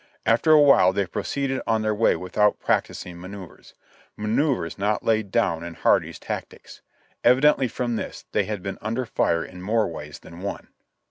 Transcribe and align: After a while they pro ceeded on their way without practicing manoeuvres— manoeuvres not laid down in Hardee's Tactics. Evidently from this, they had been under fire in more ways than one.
After 0.25 0.49
a 0.51 0.59
while 0.59 0.91
they 0.93 1.05
pro 1.05 1.21
ceeded 1.21 1.61
on 1.67 1.83
their 1.83 1.93
way 1.93 2.15
without 2.15 2.59
practicing 2.59 3.21
manoeuvres— 3.21 3.75
manoeuvres 4.17 4.79
not 4.79 5.05
laid 5.05 5.29
down 5.29 5.63
in 5.63 5.75
Hardee's 5.75 6.17
Tactics. 6.17 6.81
Evidently 7.23 7.67
from 7.67 7.97
this, 7.97 8.25
they 8.31 8.45
had 8.45 8.63
been 8.63 8.79
under 8.81 9.05
fire 9.05 9.45
in 9.45 9.61
more 9.61 9.87
ways 9.87 10.17
than 10.17 10.41
one. 10.41 10.69